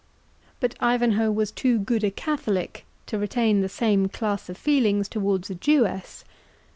[0.59, 5.51] But Ivanhoe was too good a Catholic to retain the same class of feelings towards
[5.51, 6.23] a Jewess.